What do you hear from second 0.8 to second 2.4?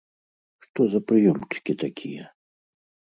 за прыёмчыкі такія?